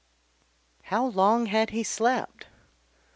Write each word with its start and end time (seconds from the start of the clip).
How 0.85 1.05
long 1.05 1.45
had 1.45 1.69
he 1.69 1.83
slept? 1.83 2.47